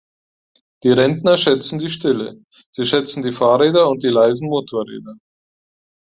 Die 0.81 0.89
Rentner 0.89 1.37
schätzen 1.37 1.77
die 1.77 1.91
Stille, 1.91 2.43
sie 2.71 2.87
schätzen 2.87 3.21
die 3.21 3.31
Fahrräder 3.31 3.87
und 3.87 4.01
die 4.01 4.09
leisen 4.09 4.49
Motorräder. 4.49 5.13